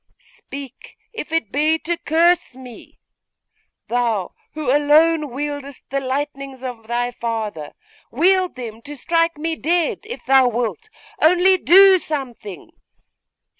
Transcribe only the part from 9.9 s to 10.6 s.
if thou